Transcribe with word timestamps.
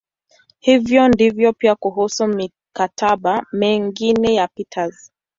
Hivyo 0.59 1.07
ndivyo 1.07 1.53
pia 1.53 1.75
kuhusu 1.75 2.27
"mikataba" 2.27 3.45
mingine 3.51 4.33
ya 4.35 4.47
Peters. 4.47 5.11